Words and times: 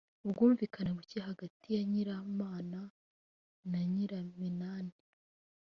ubwumvikana 0.25 0.89
buke 0.97 1.17
hagati 1.27 1.65
ya 1.75 1.81
nyiramana 1.91 2.81
na 3.69 3.79
nyiraminani. 3.93 4.95